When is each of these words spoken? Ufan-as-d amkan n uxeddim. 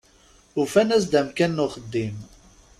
Ufan-as-d 0.61 1.13
amkan 1.19 1.51
n 1.55 1.63
uxeddim. 1.65 2.17